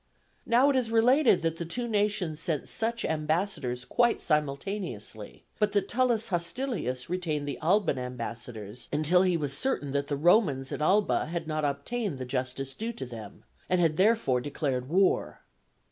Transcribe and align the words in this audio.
Now 0.47 0.71
it 0.71 0.75
is 0.75 0.89
related 0.89 1.43
that 1.43 1.57
the 1.57 1.63
two 1.63 1.87
nations 1.87 2.39
sent 2.39 2.67
such 2.67 3.05
ambassadors 3.05 3.85
quite 3.85 4.19
simultaneously, 4.19 5.43
but 5.59 5.73
that 5.73 5.87
Tullus 5.89 6.29
Hostilius 6.29 7.07
retained 7.07 7.47
the 7.47 7.59
Alban 7.59 7.99
ambassadors, 7.99 8.89
until 8.91 9.21
he 9.21 9.37
was 9.37 9.55
certain 9.55 9.91
that 9.91 10.07
the 10.07 10.17
Romans 10.17 10.71
at 10.71 10.81
Alba 10.81 11.27
had 11.27 11.47
not 11.47 11.63
obtained 11.65 12.17
the 12.17 12.25
justice 12.25 12.73
due 12.73 12.93
to 12.93 13.05
them, 13.05 13.43
and 13.69 13.79
had 13.79 13.97
therefore 13.97 14.41
declared 14.41 14.89
war. 14.89 15.41